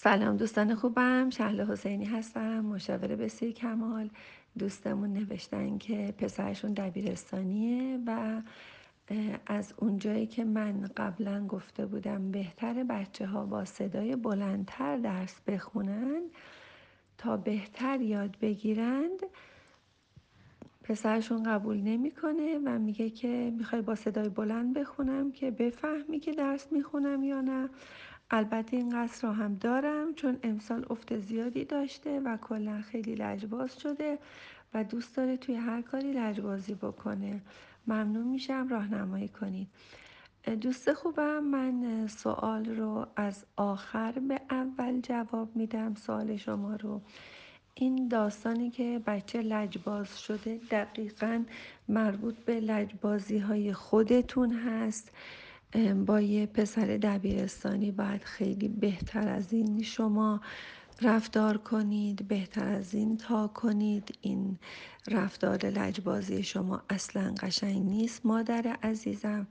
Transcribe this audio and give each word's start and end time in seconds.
سلام 0.00 0.36
دوستان 0.36 0.74
خوبم 0.74 1.30
شهله 1.30 1.66
حسینی 1.66 2.04
هستم 2.04 2.60
مشاور 2.60 3.16
بسیار 3.16 3.52
کمال. 3.52 4.10
دوستمون 4.58 5.12
نوشتن 5.12 5.78
که 5.78 6.14
پسرشون 6.18 6.72
دبیرستانیه 6.72 7.98
و 8.06 8.42
از 9.46 9.74
اونجایی 9.76 10.26
که 10.26 10.44
من 10.44 10.90
قبلا 10.96 11.46
گفته 11.46 11.86
بودم 11.86 12.30
بهتر 12.30 12.84
بچه 12.84 13.26
ها 13.26 13.46
با 13.46 13.64
صدای 13.64 14.16
بلندتر 14.16 14.96
درس 14.96 15.40
بخونن 15.46 16.22
تا 17.18 17.36
بهتر 17.36 18.00
یاد 18.00 18.36
بگیرند. 18.40 19.20
پسرشون 20.82 21.42
قبول 21.42 21.76
نمی‌کنه 21.76 22.58
و 22.64 22.78
میگه 22.78 23.10
که 23.10 23.52
می‌خوای 23.58 23.82
با 23.82 23.94
صدای 23.94 24.28
بلند 24.28 24.78
بخونم 24.78 25.32
که 25.32 25.50
بفهمی 25.50 26.20
که 26.20 26.32
درس 26.32 26.72
می‌خونم 26.72 27.22
یا 27.22 27.40
نه. 27.40 27.68
البته 28.30 28.76
این 28.76 29.02
قصر 29.02 29.26
را 29.26 29.32
هم 29.32 29.54
دارم 29.54 30.14
چون 30.14 30.38
امسال 30.42 30.86
افت 30.90 31.18
زیادی 31.18 31.64
داشته 31.64 32.20
و 32.20 32.36
کلا 32.36 32.82
خیلی 32.82 33.14
لجباز 33.14 33.80
شده 33.80 34.18
و 34.74 34.84
دوست 34.84 35.16
داره 35.16 35.36
توی 35.36 35.54
هر 35.54 35.82
کاری 35.82 36.12
لجبازی 36.12 36.74
بکنه. 36.74 37.40
ممنون 37.86 38.26
میشم 38.26 38.68
راهنمایی 38.68 39.28
کنید. 39.28 39.68
دوست 40.60 40.92
خوبم 40.92 41.44
من 41.44 42.06
سوال 42.06 42.64
رو 42.64 43.06
از 43.16 43.44
آخر 43.56 44.12
به 44.12 44.40
اول 44.50 45.00
جواب 45.00 45.56
میدم 45.56 45.94
سوال 45.94 46.36
شما 46.36 46.76
رو. 46.76 47.00
این 47.74 48.08
داستانی 48.08 48.70
که 48.70 49.02
بچه 49.06 49.42
لجباز 49.42 50.20
شده 50.20 50.60
دقیقا 50.70 51.44
مربوط 51.88 52.34
به 52.34 52.60
لجبازی 52.60 53.38
های 53.38 53.72
خودتون 53.72 54.52
هست. 54.52 55.10
با 56.06 56.20
یه 56.20 56.46
پسر 56.46 56.86
دبیرستانی 56.86 57.90
باید 57.90 58.24
خیلی 58.24 58.68
بهتر 58.68 59.28
از 59.28 59.52
این 59.52 59.82
شما 59.82 60.40
رفتار 61.02 61.56
کنید 61.56 62.28
بهتر 62.28 62.68
از 62.68 62.94
این 62.94 63.16
تا 63.16 63.48
کنید. 63.48 64.18
این 64.20 64.58
رفتار 65.08 65.66
لجبازی 65.66 66.42
شما 66.42 66.82
اصلا 66.90 67.34
قشنگ 67.40 67.84
نیست. 67.86 68.26
مادر 68.26 68.76
عزیزم 68.82 69.46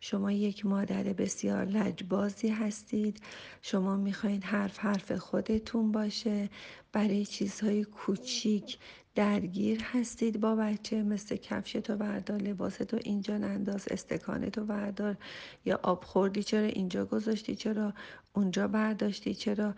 شما 0.00 0.32
یک 0.32 0.66
مادر 0.66 1.02
بسیار 1.02 1.64
لجبازی 1.64 2.48
هستید. 2.48 3.20
شما 3.62 3.96
می‌خواید 3.96 4.44
حرف 4.44 4.78
حرف 4.78 5.12
خودتون 5.12 5.92
باشه. 5.92 6.48
برای 6.92 7.26
چیزهای 7.26 7.84
کوچیک 7.84 8.78
درگیر 9.14 9.82
هستید 9.84 10.40
با 10.40 10.56
بچه 10.56 11.02
مثل 11.02 11.36
کفش 11.36 11.72
تو 11.72 11.96
بردار 11.96 12.38
لباس 12.38 12.76
تو 12.76 12.98
اینجا 13.04 13.38
ننداز 13.38 13.88
استکان 13.90 14.50
تو 14.50 14.64
بردار 14.64 15.16
یا 15.64 15.80
آب 15.82 16.04
خوردی 16.04 16.42
چرا 16.42 16.66
اینجا 16.66 17.04
گذاشتی؟ 17.04 17.54
چرا 17.54 17.92
اونجا 18.32 18.68
برداشتی؟ 18.68 19.34
چرا 19.34 19.74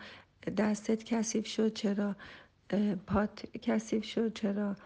دستت 0.57 1.05
کثیف 1.05 1.47
شد؟ 1.47 1.73
چرا 1.73 2.17
پات 3.07 3.57
کثیف 3.63 4.05
شد؟ 4.05 4.33
چرا 4.33 4.77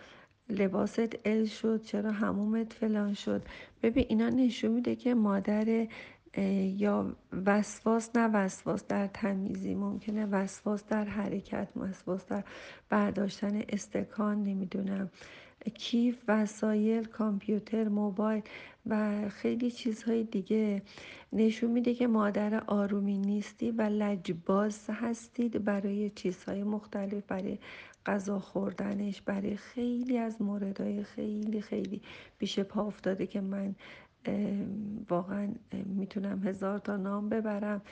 لباست 0.49 1.17
ال 1.25 1.45
شد؟ 1.45 1.83
چرا 1.83 2.13
همومت 2.13 2.73
فلان 2.73 3.15
شد؟ 3.15 3.43
ببین 3.83 4.07
اینا 4.09 4.29
نشون 4.29 4.71
میده 4.71 4.97
که 4.97 5.15
مادر 5.15 5.87
یا 6.77 7.17
وسواس 7.47 8.11
نه 8.17 8.29
وسواس 8.29 8.87
در 8.87 9.07
تمیزی 9.07 9.75
ممکنه 9.75 10.27
وسواس 10.27 10.85
در 10.87 11.05
حرکت 11.05 11.69
وسواس 11.77 12.27
در 12.27 12.45
برداشتن 12.89 13.63
استکان 13.69 14.43
نمی‌دونم. 14.43 15.11
کیف 15.75 16.25
وسایل 16.29 17.05
کامپیوتر 17.05 17.89
موبایل 17.89 18.43
و 18.87 19.29
خیلی 19.29 19.71
چیزهای 19.71 20.25
دیگه. 20.25 20.83
نشون 21.33 21.71
میده 21.71 21.95
که 21.95 22.07
مادر 22.07 22.65
آرومی 22.67 23.19
نیستی 23.19 23.71
و 23.71 23.83
لجباز 23.83 24.91
هستید 24.91 25.65
برای 25.65 26.11
چیزهای 26.11 26.63
مختلف 26.63 27.27
برای 27.27 27.59
غذا 28.07 28.39
خوردنش 28.39 29.23
برای 29.23 29.57
خیلی 29.57 30.19
از 30.19 30.43
موردهای 30.43 31.05
خیلی 31.05 31.61
خیلی 31.61 32.03
پیش 32.39 32.61
پا 32.61 32.83
افتاده 32.83 33.27
که 33.27 33.41
من 33.41 33.75
واقعا 35.11 35.49
می‌تونم 35.73 36.43
هزار 36.47 36.79
تا 36.79 36.97
نام 36.97 37.29
ببرم 37.29 37.83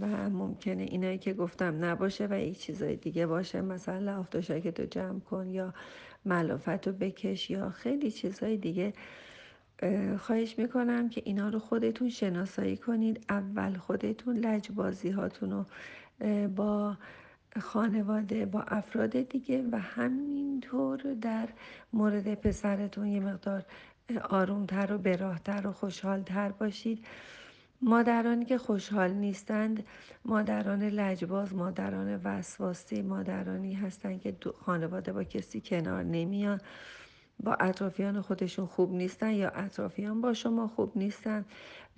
و 0.00 0.30
ممکنه 0.30 0.82
اینایی 0.82 1.18
که 1.18 1.34
گفتم 1.34 1.84
نباشه 1.84 2.26
و 2.30 2.40
یک 2.40 2.58
چیزای 2.58 2.96
دیگه 2.96 3.26
باشه. 3.26 3.60
مثلا 3.60 4.24
که 4.62 4.72
تو 4.72 4.84
جمع 4.84 5.20
کن 5.20 5.48
یا 5.48 5.74
ملافت 6.24 6.86
رو 6.86 6.92
بکش 6.92 7.50
یا 7.50 7.70
خیلی 7.70 8.10
چیزهای 8.10 8.56
دیگه. 8.56 8.92
خواهش 10.18 10.58
می‌کنم 10.58 11.08
که 11.08 11.22
اینا 11.24 11.48
رو 11.48 11.58
خودتون 11.58 12.08
شناسایی 12.08 12.76
کنید. 12.76 13.24
اول 13.28 13.74
خودتون 13.76 14.36
لجبازی 14.36 15.10
هاتون 15.10 15.50
رو 15.50 15.66
با 16.48 16.96
خانواده 17.60 18.46
با 18.46 18.60
افراد 18.62 19.20
دیگه 19.20 19.64
و 19.72 19.78
همینطور 19.78 20.96
در 20.96 21.48
مورد 21.92 22.34
پسرتون 22.34 23.06
یه 23.06 23.20
مقدار 23.20 23.64
آرومتر 24.30 24.92
و 24.92 24.98
براهتر 24.98 25.66
و 25.66 25.72
خوشحالتر 25.72 26.48
باشید. 26.52 27.06
مادرانی 27.82 28.44
که 28.44 28.58
خوشحال 28.58 29.10
نیستند 29.10 29.86
مادران 30.24 30.82
لجباز 30.82 31.54
مادران 31.54 32.20
وسواسی 32.24 33.02
مادرانی 33.02 33.74
هستند 33.74 34.20
که 34.20 34.36
خانواده 34.66 35.12
با 35.12 35.24
کسی 35.24 35.60
کنار 35.60 36.02
نمیان. 36.02 36.60
با 37.40 37.56
اطرافیان 37.60 38.20
خودشون 38.20 38.66
خوب 38.66 38.92
نیستن 38.92 39.30
یا 39.30 39.48
اطرافیان 39.48 40.20
با 40.20 40.34
شما 40.34 40.68
خوب 40.68 40.92
نیستن 40.96 41.44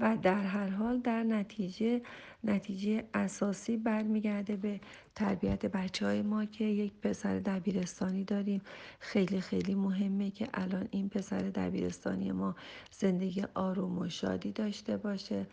و 0.00 0.16
در 0.22 0.43
هر 0.43 0.69
حال 0.69 0.99
در 0.99 1.22
نتیجه 1.22 2.00
نتیجه 2.44 3.04
اساسی 3.15 3.77
برمیگرده 3.77 4.56
به 4.56 4.81
تربیت 5.15 5.66
بچه 5.66 6.06
های 6.06 6.22
ما 6.22 6.44
که 6.44 6.65
یک 6.65 6.93
پسر 7.03 7.38
دبیرستانی 7.38 8.25
داریم. 8.25 8.60
خیلی 9.00 9.41
خیلی 9.41 9.75
مهمه 9.75 10.31
که 10.31 10.48
الان 10.54 10.88
این 10.91 11.09
پسر 11.09 11.38
دبیرستانی 11.38 12.32
ما 12.32 12.54
زندگی 12.91 13.44
آروم 13.54 13.98
و 13.98 14.09
شادی 14.09 14.53
داشته 14.53 14.97
باشه. 14.97 15.47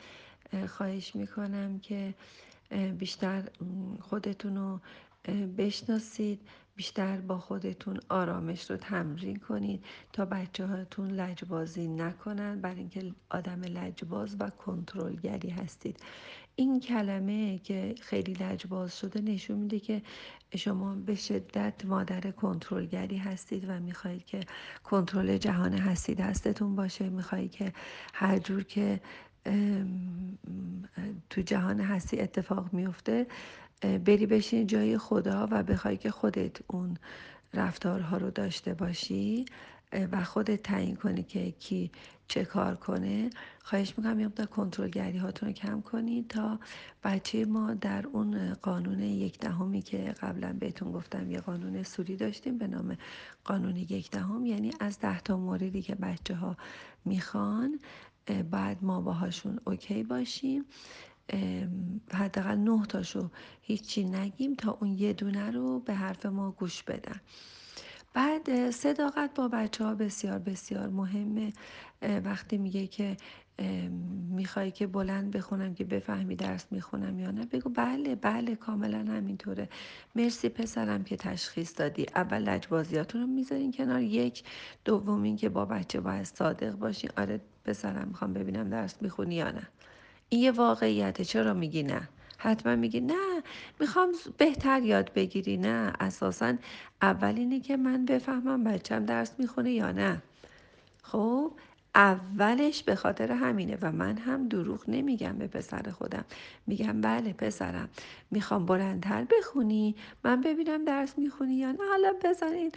خواهش 0.67 1.15
می‌کنم 1.15 1.79
که 1.79 2.13
بیشتر 2.97 3.43
خودتون 4.01 4.57
رو 4.57 4.79
بشناسید. 5.57 6.41
بیشتر 6.75 7.17
با 7.17 7.37
خودتون 7.37 7.99
آرامش 8.09 8.71
رو 8.71 8.77
تمرین 8.77 9.35
کنید 9.35 9.85
تا 10.13 10.25
بچه 10.25 10.65
هاتون 10.65 11.11
لجبازی 11.11 11.87
نکنن. 11.87 12.61
برای 12.61 12.79
اینکه 12.79 13.13
آدم 13.29 13.61
لجباز 13.61 14.35
و 14.39 14.49
کنترلگری 14.49 15.49
هستید. 15.49 15.99
این 16.55 16.79
کلمه 16.79 17.57
که 17.57 17.95
خیلی 18.01 18.33
لجباز 18.33 18.99
شده 18.99 19.21
نشون 19.21 19.57
میده 19.57 19.79
که 19.79 20.01
شما 20.55 20.95
به 20.95 21.15
شدت 21.15 21.85
مادر 21.85 22.31
کنترلگری 22.31 23.17
هستید 23.17 23.65
و 23.69 23.79
می‌خواهید 23.79 24.25
که 24.25 24.39
کنترل 24.83 25.37
جهان 25.37 25.73
هستی 25.73 26.15
دستتون 26.15 26.75
باشه. 26.75 27.09
می‌خواهید 27.09 27.51
که 27.51 27.73
هر 28.13 28.37
جور 28.37 28.63
که 28.63 29.01
تو 31.29 31.41
جهان 31.41 31.79
هستی 31.79 32.19
اتفاق 32.19 32.73
میفته 32.73 33.27
بری 33.81 34.25
بشین 34.25 34.67
جای 34.67 34.97
خدا 34.97 35.47
و 35.51 35.63
بخوای 35.63 35.97
که 35.97 36.11
خودت 36.11 36.57
اون 36.67 36.97
رفتارها 37.53 38.17
رو 38.17 38.31
داشته 38.31 38.73
باشی 38.73 39.45
و 40.11 40.23
خودت 40.23 40.63
تعیین 40.63 40.95
کنی 40.95 41.23
که 41.23 41.51
کی 41.51 41.91
چه 42.27 42.45
کار 42.45 42.75
کنه. 42.75 43.29
خواهش 43.63 43.93
می‌کنم 43.97 44.19
یه 44.19 44.25
مقدار 44.27 44.45
کنترلگری 44.45 45.17
هاتون 45.17 45.49
رو 45.49 45.55
کم 45.55 45.81
کنید 45.81 46.27
تا 46.27 46.59
بچه 47.03 47.45
ما 47.45 47.73
در 47.73 48.07
اون 48.07 48.53
قانون 48.53 48.99
یک 48.99 49.39
دهمی 49.39 49.81
که 49.81 50.15
قبلا 50.21 50.53
بهتون 50.59 50.91
گفتم 50.91 51.31
یه 51.31 51.39
قانون 51.39 51.83
سوری 51.83 52.15
داشتیم 52.15 52.57
به 52.57 52.67
نام 52.67 52.97
قانون 53.45 53.75
یک 53.75 54.11
دهم 54.11 54.45
یعنی 54.45 54.71
از 54.79 54.99
ده 54.99 55.19
تا 55.19 55.37
موردی 55.37 55.81
که 55.81 55.95
بچه 55.95 56.35
ها 56.35 56.57
می‌خوان 57.05 57.79
بعد 58.51 58.83
ما 58.83 59.01
باهاشون 59.01 59.59
اوکی 59.65 60.03
باشیم. 60.03 60.65
حداقل 62.13 62.55
نه 62.57 62.85
تاشو 62.85 63.29
هیچی 63.61 64.03
نگیم 64.03 64.53
تا 64.53 64.77
اون 64.81 64.91
یه 64.91 65.13
دونه 65.13 65.51
رو 65.51 65.79
به 65.79 65.93
حرف 65.93 66.25
ما 66.25 66.51
گوش 66.51 66.83
بدن. 66.83 67.21
بعد 68.13 68.71
صداقت 68.71 69.33
با 69.35 69.47
بچه 69.47 69.83
ها 69.83 69.95
بسیار 69.95 70.39
بسیار 70.39 70.87
مهمه. 70.87 71.53
وقتی 72.01 72.57
میگه 72.57 72.87
که 72.87 73.17
می‌خوای 74.29 74.71
که 74.71 74.87
بلند 74.87 75.31
بخونم 75.31 75.73
که 75.73 75.83
بفهمی 75.83 76.35
درس 76.35 76.65
می‌خونم 76.71 77.19
یا 77.19 77.31
نه 77.31 77.45
بگو 77.45 77.69
بله 77.69 78.15
بله 78.15 78.55
کاملا 78.55 78.97
همینطوره. 78.97 79.69
مرسی 80.15 80.49
پسرم 80.49 81.03
که 81.03 81.17
تشخیص 81.17 81.79
دادی. 81.79 82.05
اول 82.15 82.41
لجبازیاتون 82.41 83.21
رو 83.21 83.27
می‌ذارین 83.27 83.71
کنار. 83.71 84.01
یک 84.01 84.43
دوم 84.85 85.35
که 85.35 85.49
با 85.49 85.65
بچه 85.65 85.99
باید 86.01 86.23
صادق 86.23 86.75
باشی. 86.75 87.09
آره 87.17 87.41
پسرم 87.65 88.07
می‌خوام 88.07 88.33
ببینم 88.33 88.69
درس 88.69 89.01
می‌خونی 89.01 89.35
یا 89.35 89.51
نه. 89.51 89.67
این 90.29 90.41
یه 90.41 90.51
واقعیته. 90.51 91.25
چرا 91.25 91.53
میگی 91.53 91.83
نه؟ 91.83 92.09
حتما 92.37 92.75
میگی 92.75 93.01
نه. 93.01 93.43
می‌خوام 93.79 94.11
بهتر 94.37 94.81
یاد 94.81 95.13
بگیری. 95.13 95.57
نه. 95.57 95.93
اساسا 95.99 96.53
اول 97.01 97.35
اینه 97.37 97.59
که 97.59 97.77
من 97.77 98.05
بفهمم 98.05 98.63
بچم 98.63 99.05
درس 99.05 99.31
می‌خونه 99.39 99.71
یا 99.71 99.91
نه. 99.91 100.21
خب؟ 101.03 101.51
اولش 101.95 102.83
به 102.83 102.95
خاطر 102.95 103.31
همینه 103.31 103.77
و 103.81 103.91
من 103.91 104.17
هم 104.17 104.47
دروغ 104.47 104.83
نمیگم 104.89 105.37
به 105.37 105.47
پسر 105.47 105.91
خودم. 105.91 106.25
میگم 106.67 107.01
بله 107.01 107.33
پسرم. 107.33 107.89
می‌خوام 108.31 108.65
بلندتر 108.65 109.25
بخونی. 109.25 109.95
من 110.23 110.41
ببینم 110.41 110.85
درس 110.85 111.17
می‌خونی 111.17 111.55
یا 111.55 111.71
نه. 111.71 111.77
حالا 111.89 112.13
بزنین 112.23 112.71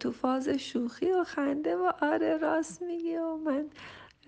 تو 0.00 0.12
فاز 0.12 0.48
شوخی 0.48 1.12
و 1.12 1.24
خنده 1.24 1.76
و 1.76 1.92
آره 2.02 2.36
راست 2.36 2.82
میگی 2.82 3.16
و 3.16 3.36
من 3.36 3.64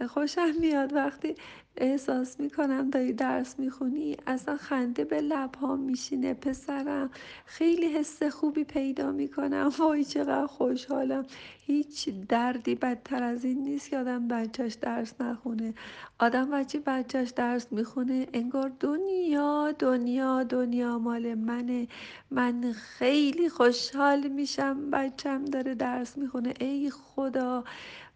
خوشم 0.06 0.50
میاد 0.60 0.92
وقتی 0.92 1.34
احساس 1.76 2.40
می‌کنم 2.40 2.90
داری 2.90 3.12
درس 3.12 3.58
می‌خونی 3.58 4.16
اصلا 4.26 4.56
خنده 4.56 5.04
به 5.04 5.20
لبها 5.20 5.76
میشینه 5.76 6.34
پسرم 6.34 7.10
خیلی 7.46 7.86
حس 7.86 8.22
خوبی 8.22 8.64
پیدا 8.64 9.12
می‌کنم. 9.12 9.70
وای 9.78 10.04
چقدر 10.04 10.46
خوشحالم. 10.46 11.26
هیچ 11.66 12.08
دردی 12.28 12.74
بدتر 12.74 13.22
از 13.22 13.44
این 13.44 13.58
نیست 13.62 13.90
که 13.90 13.98
آدم 13.98 14.28
بچهش 14.28 14.74
درس 14.74 15.14
نخونه. 15.20 15.74
آدم 16.18 16.50
بچه 16.50 16.78
بچهش 16.86 17.30
درس 17.30 17.72
می‌خونه 17.72 18.26
انگار 18.32 18.72
دنیا 18.80 19.72
دنیا 19.78 20.42
دنیا 20.42 20.98
مال 20.98 21.34
منه. 21.34 21.88
من 22.30 22.72
خیلی 22.72 23.48
خوشحال 23.48 24.28
میشم 24.28 24.90
بچم 24.90 25.44
داره 25.44 25.74
درس 25.74 26.18
می‌خونه. 26.18 26.54
ای 26.60 26.90
خدا! 26.90 27.64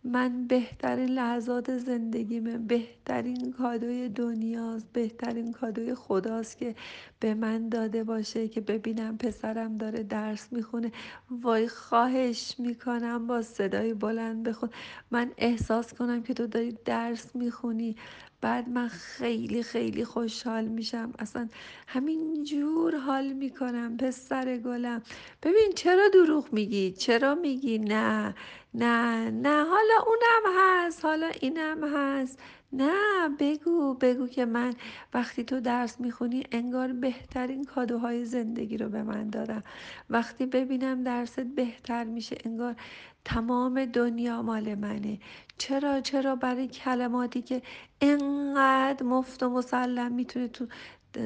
من 0.05 0.47
بهترین 0.47 1.09
لحظات 1.09 1.79
زندگیمه 1.79 2.59
بهترین 2.59 3.53
کادوی 3.53 4.09
دنیاست 4.09 4.87
بهترین 4.93 5.53
کادوی 5.53 5.95
خداست 5.95 6.59
که 6.59 6.75
به 7.21 7.35
من 7.35 7.69
داده 7.69 8.05
باشه 8.05 8.49
که 8.49 8.61
ببینم 8.61 9.19
پسرم 9.19 9.79
داره 9.79 10.03
درس 10.03 10.53
می‌خونه. 10.53 10.93
وای 11.31 11.69
خواهش 11.69 12.55
می‌کنم 12.59 13.27
با 13.27 13.43
صدای 13.43 13.95
بلند 13.95 14.49
بخون. 14.49 14.71
من 15.11 15.31
احساس 15.39 15.95
کنم 15.95 16.23
که 16.23 16.35
تو 16.35 16.47
داری 16.47 16.79
درس 16.85 17.37
می‌خونی. 17.37 17.97
بعد 18.43 18.69
من 18.69 18.89
خیلی 18.89 19.63
خیلی 19.63 20.05
خوشحال 20.05 20.65
میشم. 20.65 21.13
اصلا 21.19 21.49
همین 21.89 22.45
جور 22.45 22.97
حال 22.97 23.33
می‌کنم 23.33 23.97
پسر 23.97 24.59
گلم. 24.59 25.03
ببین 25.43 25.73
چرا 25.77 26.09
دروغ 26.09 26.53
میگی؟ 26.53 26.93
چرا 26.93 27.35
میگی؟ 27.35 27.79
نه 27.79 28.35
نه 28.75 29.31
نه. 29.31 29.65
حالا 29.65 29.95
اونم 30.07 30.59
هست 30.59 31.05
حالا 31.05 31.29
اینم 31.41 31.97
هست. 31.97 32.41
نه 32.73 33.29
بگو 33.39 33.95
بگو 33.95 34.27
که 34.29 34.45
من 34.45 34.75
وقتی 35.15 35.45
تو 35.45 35.61
درس 35.61 36.01
می‌خونی 36.01 36.45
انگار 36.53 36.93
بهترین 36.93 37.65
کادوهای 37.65 38.25
زندگی 38.25 38.77
رو 38.77 38.89
به 38.89 39.03
من 39.03 39.31
دادم 39.31 39.63
وقتی 40.11 40.47
ببینم 40.47 41.05
درست 41.05 41.41
بهتر 41.41 42.05
میشه 42.05 42.37
انگار 42.45 42.77
تمام 43.25 43.85
دنیا 43.85 44.43
مال 44.43 44.75
منه. 44.75 45.19
چرا 45.59 46.01
چرا 46.01 46.37
برای 46.37 46.69
کلماتی 46.69 47.43
که 47.43 47.63
انقدر 48.01 49.03
مفت 49.07 49.43
و 49.43 49.51
مسلم 49.51 50.13
می‌تونه 50.13 50.49
تو 50.49 50.67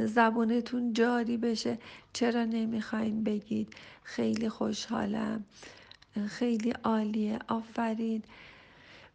زبونتون 0.06 0.92
جاری 0.92 1.36
بشه 1.36 1.78
چرا 2.12 2.44
نمی‌خواین 2.44 3.24
بگید؟ 3.24 3.68
خیلی 4.02 4.48
خوشحالم. 4.48 5.44
خیلی 6.28 6.70
عالیه. 6.84 7.38
آفرین. 7.48 8.22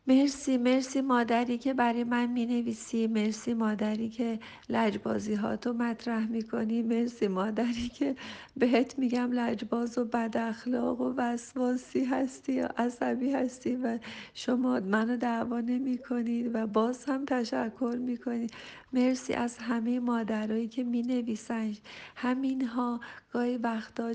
مرسی 0.07 0.57
مرسی 0.57 1.01
مادری 1.01 1.57
که 1.57 1.73
برای 1.73 2.03
من 2.03 2.25
می 2.25 2.45
نویسی 2.45 3.07
مرسی 3.07 3.53
مادری 3.53 4.09
که 4.09 4.39
لجبازی 4.69 5.33
ها 5.33 5.55
تو 5.55 5.73
مطرح 5.73 6.27
می 6.27 6.43
کنی 6.43 6.81
مرسی 6.81 7.27
مادری 7.27 7.89
که 7.89 8.15
بهت 8.57 8.99
میگم 8.99 9.31
لجباز 9.31 9.97
و 9.97 10.05
بد 10.05 10.37
اخلاق 10.37 11.01
و 11.01 11.13
وسواسی 11.17 12.05
هستی 12.05 12.53
یا 12.53 12.67
عصبی 12.77 13.33
هستی 13.33 13.75
و 13.75 13.99
شما 14.33 14.79
منو 14.79 15.17
دعوا 15.17 15.59
نمی 15.59 15.97
کنید 15.97 16.55
و 16.55 16.67
باز 16.67 17.05
هم 17.05 17.25
تشکر 17.25 17.97
می 17.99 18.17
کنید 18.17 18.53
مرسی 18.93 19.33
از 19.33 19.57
همه 19.57 19.99
مادرایی 19.99 20.67
که 20.67 20.83
می 20.83 21.01
نویسن 21.01 21.73
همین 22.15 22.65
ها 22.65 22.99
گاهی 23.33 23.57
وقتا 23.57 24.13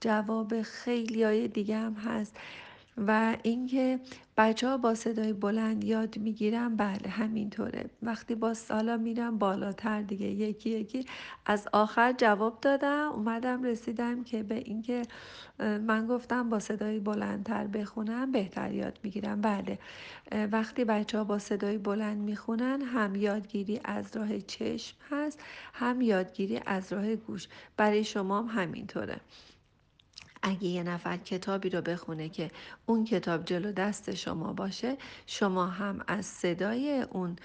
جواب 0.00 0.62
خیلی 0.62 1.22
های 1.22 1.48
دیگه 1.48 1.76
هم 1.76 1.94
هست. 1.94 2.36
و 2.96 3.36
اینکه 3.42 4.00
بچه 4.36 4.68
ها 4.68 4.76
با 4.76 4.94
صدای 4.94 5.32
بلند 5.32 5.84
یاد 5.84 6.18
می‌گیرن 6.18 6.76
بله 6.76 7.08
همینطوره. 7.08 7.90
وقتی 8.02 8.34
با 8.34 8.54
سالا 8.54 8.96
میرم 8.96 9.38
بالاتر 9.38 10.02
دیگه. 10.02 10.26
یکی 10.26 10.70
یکی. 10.70 11.06
از 11.46 11.68
آخر 11.72 12.12
جواب 12.12 12.60
دادم 12.60 13.10
اومدم 13.14 13.62
رسیدم 13.62 14.24
که 14.24 14.42
به 14.42 14.54
اینکه 14.54 15.02
من 15.58 16.06
گفتم 16.06 16.48
با 16.50 16.58
صدای 16.58 16.98
بلندتر 16.98 17.66
بخونم 17.66 18.32
بهتر 18.32 18.72
یاد 18.72 18.98
می‌گیرم. 19.02 19.40
بله. 19.40 19.78
وقتی 20.52 20.84
بچه 20.84 21.18
ها 21.18 21.24
با 21.24 21.38
صدای 21.38 21.78
بلند 21.78 22.18
می‌خونن 22.18 22.82
هم 22.82 23.14
یادگیری 23.14 23.80
از 23.84 24.16
راه 24.16 24.38
چشم 24.40 24.96
هست 25.10 25.40
هم 25.72 26.00
یادگیری 26.00 26.60
از 26.66 26.92
راه 26.92 27.16
گوش. 27.16 27.48
برای 27.76 28.04
شما 28.04 28.42
هم 28.42 28.62
همینطوره. 28.62 29.16
اگه 30.46 30.64
یه 30.64 30.82
نفر 30.82 31.16
کتابی 31.16 31.70
رو 31.70 31.80
بخونه 31.80 32.28
که 32.28 32.50
اون 32.86 33.04
کتاب 33.04 33.44
جلو 33.44 33.72
دست 33.72 34.14
شما 34.14 34.52
باشه 34.52 34.96
شما 35.26 35.66
هم 35.66 36.04
از 36.06 36.26
صدای 36.26 37.02
اون 37.10 37.36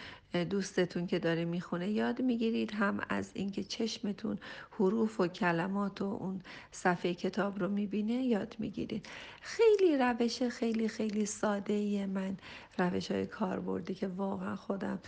دوستتون 0.49 1.07
که 1.07 1.19
داره 1.19 1.45
می‌خونه 1.45 1.89
یاد 1.89 2.21
می‌گیرید 2.21 2.71
هم 2.71 2.99
از 3.09 3.31
اینکه 3.33 3.63
چشمتون 3.63 4.37
حروف 4.71 5.19
و 5.19 5.27
کلمات 5.27 6.01
و 6.01 6.05
اون 6.05 6.41
صفحه 6.71 7.13
کتاب 7.13 7.59
رو 7.59 7.69
می‌بینه 7.69 8.13
یاد 8.13 8.55
می‌گیرید. 8.59 9.05
خیلی 9.41 9.97
روش 9.97 10.43
خیلی 10.43 10.87
خیلی 10.87 11.25
ساده 11.25 12.05
من 12.05 12.37
روش 12.77 13.11
های 13.11 13.25
کاربردی 13.25 13.95
که 13.95 14.07
واقعا 14.07 14.55
خودم 14.55 14.99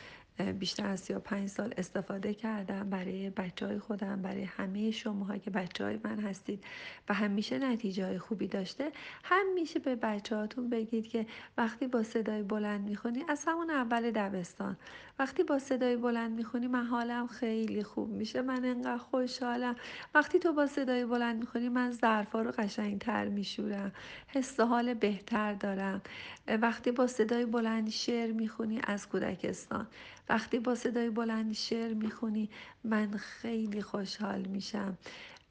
بیشتر 0.45 0.87
از 0.87 0.99
35 0.99 1.49
سال 1.49 1.73
استفاده 1.77 2.33
کردم 2.33 2.89
برای 2.89 3.29
بچه 3.29 3.67
های 3.67 3.79
خودم 3.79 4.21
برای 4.21 4.43
همه 4.43 4.91
شما 4.91 5.37
که 5.37 5.49
بچه 5.49 5.83
های 5.83 5.99
من 6.03 6.19
هستید 6.19 6.63
و 7.09 7.13
همیشه 7.13 7.59
نتیجه 7.59 8.05
های 8.05 8.19
خوبی 8.19 8.47
داشته. 8.47 8.91
همیشه 9.23 9.79
به 9.79 9.95
بچه 9.95 10.35
هاتون 10.35 10.69
بگید 10.69 11.07
که 11.07 11.25
وقتی 11.57 11.87
با 11.87 12.03
صدای 12.03 12.43
بلند 12.43 12.81
می‌خونی 12.89 13.23
از 13.29 13.43
همون 13.47 13.69
اول 13.69 14.11
دبستان. 14.11 14.77
وقتی 15.19 15.43
با 15.43 15.59
صدای 15.59 15.97
بلند 15.97 16.31
می‌خونی 16.31 16.67
من 16.67 16.85
حالم 16.85 17.27
خیلی 17.27 17.83
خوب 17.83 18.09
میشه. 18.09 18.41
من 18.41 18.65
انقدر 18.65 18.97
خوشحالم. 18.97 19.75
وقتی 20.15 20.39
تو 20.39 20.53
با 20.53 20.67
صدای 20.67 21.05
بلند 21.05 21.39
می‌خونی 21.39 21.69
من 21.69 21.91
ظرفا 21.91 22.41
رو 22.41 22.51
قشنگتر 22.51 23.27
میشورم. 23.27 23.91
حس 24.27 24.59
حال 24.59 24.93
بهتر 24.93 25.53
دارم. 25.53 26.01
وقتی 26.47 26.91
با 26.91 27.07
صدای 27.07 27.45
بلند 27.45 27.89
شعر 27.89 28.31
می‌خونی 28.31 28.81
از 28.83 29.09
کودکستان. 29.09 29.87
وقتی 30.31 30.59
با 30.59 30.75
صدای 30.75 31.09
بلند 31.09 31.53
شعر 31.53 31.93
می‌خونی 31.93 32.49
من 32.83 33.11
خیلی 33.17 33.81
خوشحال 33.81 34.41
میشم. 34.41 34.97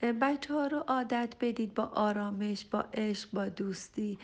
بچه 0.03 0.55
ها 0.55 0.67
رو 0.67 0.79
عادت 0.79 1.35
بدید 1.41 1.75
با 1.75 1.85
آرامش 1.85 2.65
با 2.65 2.85
عشق 2.95 3.29
با 3.33 3.49
دوستی. 3.49 4.19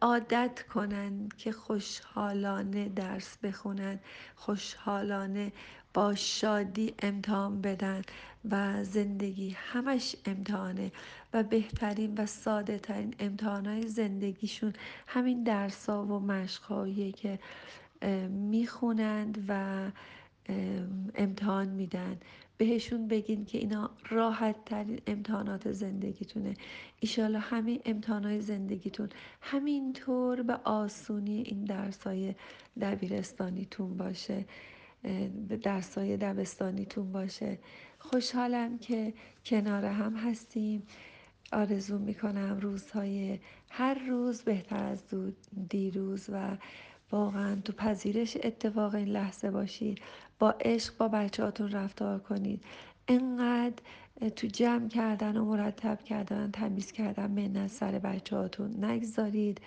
عادت 0.00 0.64
کنن 0.74 1.28
که 1.38 1.52
خوشحالانه 1.52 2.88
درس 2.88 3.38
بخونن 3.42 3.98
خوشحالانه 4.36 5.52
با 5.94 6.14
شادی 6.14 6.94
امتحان 6.98 7.60
بدن 7.60 8.02
و 8.50 8.84
زندگی 8.84 9.50
همش 9.50 10.16
امتحانه 10.26 10.92
و 11.32 11.42
بهترین 11.42 12.14
و 12.14 12.26
ساده 12.26 12.78
ترین 12.78 13.14
امتحانهای 13.18 13.88
زندگیشون 13.88 14.72
همین 15.06 15.42
درس 15.42 15.88
ها 15.88 16.04
و 16.04 16.20
مشق 16.20 16.86
که 17.16 17.38
می‌خونند 18.30 19.44
و 19.48 19.90
امتحان 21.14 21.68
میدن. 21.68 22.16
بهشون 22.58 23.08
بگین 23.08 23.44
که 23.44 23.58
اینا 23.58 23.90
راحت 24.10 24.64
ترین 24.64 25.00
امتحانات 25.06 25.72
زندگیتونه. 25.72 26.54
ایشالا 27.00 27.38
همین 27.38 27.80
امتحانات 27.84 28.40
زندگیتون 28.40 29.08
همینطور 29.40 30.42
به 30.42 30.54
آسونی 30.54 31.42
این 31.46 31.64
درسای 31.64 32.34
دبیرستانیتون 32.80 33.96
باشه 33.96 34.44
درسای 35.62 36.16
دبستانیتون 36.16 37.12
باشه. 37.12 37.58
خوشحالم 37.98 38.78
که 38.78 39.14
کنار 39.44 39.84
هم 39.84 40.16
هستیم. 40.16 40.82
آرزو 41.52 41.98
می‌کنم 41.98 42.58
روزهای 42.60 43.38
هر 43.70 43.94
روز 44.08 44.42
بهتر 44.42 44.84
از 44.84 45.02
دیروز 45.68 46.26
و 46.32 46.56
واقعا 47.14 47.56
تو 47.64 47.72
پذیرش 47.72 48.36
اتفاق 48.42 48.94
این 48.94 49.08
لحظه 49.08 49.50
باشید. 49.50 50.00
با 50.38 50.50
عشق 50.50 50.96
با 50.96 51.08
بچهاتون 51.08 51.70
رفتار 51.72 52.18
کنید. 52.18 52.64
انقدر 53.08 53.82
تو 54.36 54.46
جمع 54.46 54.88
کردن 54.88 55.36
و 55.36 55.44
مرتب 55.44 56.02
کردن 56.04 56.50
تمیز 56.50 56.92
کردن 56.92 57.30
منت 57.30 57.70
سر 57.70 57.98
بچهاتون 57.98 58.84
نگذارید. 58.84 59.60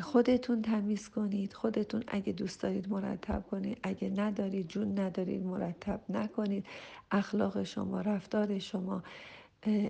خودتون 0.00 0.62
تمیز 0.62 1.08
کنید. 1.08 1.52
خودتون 1.52 2.04
اگه 2.08 2.32
دوست 2.32 2.62
دارید 2.62 2.88
مرتب 2.90 3.44
کنید. 3.50 3.78
اگه 3.82 4.08
ندارید 4.16 4.68
جون 4.68 4.98
ندارید 5.00 5.44
مرتب 5.44 6.00
نکنید. 6.08 6.66
اخلاق 7.10 7.62
شما 7.62 8.00
رفتار 8.00 8.58
شما 8.58 9.02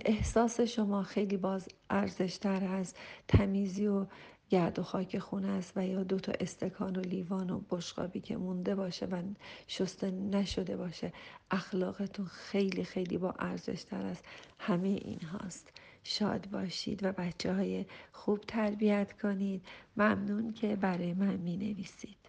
احساس 0.05 0.61
شما 0.61 1.03
خیلی 1.03 1.37
باز 1.37 1.67
ارزشتر 1.89 2.65
از 2.65 2.93
تمیزی 3.27 3.87
و 3.87 4.05
گرد 4.51 4.79
و 4.79 4.83
خاک 4.83 5.19
خونه 5.19 5.47
است 5.47 5.73
و 5.75 5.87
یا 5.87 6.03
دو 6.03 6.19
تا 6.19 6.31
استکان 6.39 6.95
و 6.95 7.01
لیوان 7.01 7.49
و 7.49 7.61
بشقابی 7.69 8.19
که 8.19 8.37
مونده 8.37 8.75
باشه 8.75 9.05
و 9.05 9.21
شسته 9.67 10.11
نشده 10.11 10.77
باشه 10.77 11.13
اخلاقتون 11.51 12.25
خیلی 12.25 12.83
خیلی 12.83 13.17
با 13.17 13.35
ارزش 13.39 13.83
تر 13.83 14.05
از 14.05 14.21
همه 14.59 14.87
این 14.87 15.21
هاست. 15.21 15.69
شاد 16.03 16.49
باشید 16.49 17.03
و 17.03 17.11
بچه 17.11 17.53
های 17.53 17.85
خوب 18.11 18.39
تربیت 18.47 19.21
کنید. 19.21 19.65
ممنون 19.97 20.53
که 20.53 20.75
برای 20.75 21.13
من 21.13 21.35
می 21.37 21.57
نویسید 21.57 22.20